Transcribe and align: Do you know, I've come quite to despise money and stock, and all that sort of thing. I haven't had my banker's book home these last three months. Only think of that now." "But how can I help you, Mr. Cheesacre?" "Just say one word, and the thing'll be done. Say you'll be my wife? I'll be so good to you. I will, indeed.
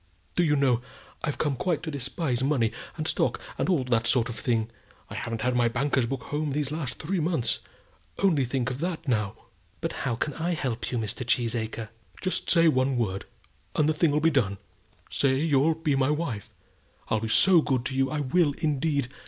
Do 0.35 0.43
you 0.43 0.55
know, 0.55 0.81
I've 1.23 1.37
come 1.37 1.55
quite 1.55 1.83
to 1.83 1.91
despise 1.91 2.41
money 2.43 2.71
and 2.97 3.07
stock, 3.07 3.39
and 3.59 3.69
all 3.69 3.83
that 3.83 4.07
sort 4.07 4.29
of 4.29 4.35
thing. 4.35 4.71
I 5.11 5.13
haven't 5.13 5.43
had 5.43 5.55
my 5.55 5.67
banker's 5.67 6.07
book 6.07 6.23
home 6.23 6.53
these 6.53 6.71
last 6.71 6.97
three 6.97 7.19
months. 7.19 7.59
Only 8.17 8.43
think 8.43 8.71
of 8.71 8.79
that 8.79 9.07
now." 9.07 9.35
"But 9.79 9.93
how 9.93 10.15
can 10.15 10.33
I 10.33 10.55
help 10.55 10.91
you, 10.91 10.97
Mr. 10.97 11.23
Cheesacre?" 11.23 11.89
"Just 12.19 12.49
say 12.49 12.67
one 12.67 12.97
word, 12.97 13.25
and 13.75 13.87
the 13.87 13.93
thing'll 13.93 14.19
be 14.19 14.31
done. 14.31 14.57
Say 15.11 15.35
you'll 15.35 15.75
be 15.75 15.93
my 15.93 16.09
wife? 16.09 16.49
I'll 17.09 17.19
be 17.19 17.29
so 17.29 17.61
good 17.61 17.85
to 17.85 17.95
you. 17.95 18.09
I 18.09 18.21
will, 18.21 18.53
indeed. 18.57 19.07